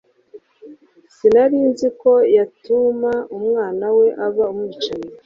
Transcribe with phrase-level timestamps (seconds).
[1.15, 5.09] Sinarinziko yatuma umwana we aba umwicanyi